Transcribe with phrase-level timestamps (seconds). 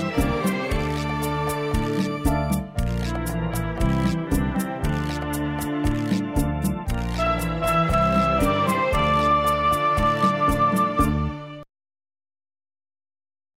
[0.00, 0.27] Bye.